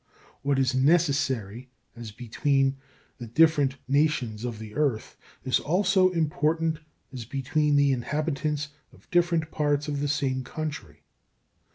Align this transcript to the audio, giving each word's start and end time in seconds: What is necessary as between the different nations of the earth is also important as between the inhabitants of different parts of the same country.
What 0.41 0.57
is 0.57 0.73
necessary 0.73 1.69
as 1.95 2.09
between 2.11 2.77
the 3.19 3.27
different 3.27 3.75
nations 3.87 4.43
of 4.45 4.57
the 4.57 4.73
earth 4.73 5.15
is 5.43 5.59
also 5.59 6.09
important 6.09 6.79
as 7.13 7.23
between 7.23 7.75
the 7.75 7.91
inhabitants 7.91 8.69
of 8.91 9.07
different 9.11 9.51
parts 9.51 9.87
of 9.87 9.99
the 9.99 10.07
same 10.07 10.43
country. 10.43 11.03